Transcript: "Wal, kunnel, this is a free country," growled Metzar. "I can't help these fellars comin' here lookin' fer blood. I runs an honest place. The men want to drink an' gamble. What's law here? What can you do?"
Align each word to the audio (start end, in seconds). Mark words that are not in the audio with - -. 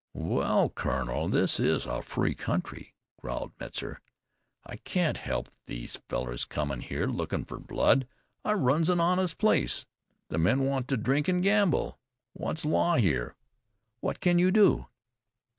"Wal, 0.15 0.69
kunnel, 0.69 1.29
this 1.29 1.59
is 1.59 1.85
a 1.85 2.01
free 2.01 2.33
country," 2.33 2.95
growled 3.21 3.51
Metzar. 3.59 4.01
"I 4.65 4.77
can't 4.77 5.17
help 5.17 5.47
these 5.67 6.01
fellars 6.09 6.43
comin' 6.43 6.79
here 6.81 7.05
lookin' 7.05 7.45
fer 7.45 7.59
blood. 7.59 8.07
I 8.43 8.53
runs 8.53 8.89
an 8.89 8.99
honest 8.99 9.37
place. 9.37 9.85
The 10.29 10.39
men 10.39 10.65
want 10.65 10.87
to 10.87 10.97
drink 10.97 11.29
an' 11.29 11.41
gamble. 11.41 11.99
What's 12.33 12.65
law 12.65 12.95
here? 12.95 13.35
What 13.99 14.21
can 14.21 14.39
you 14.39 14.49
do?" 14.49 14.87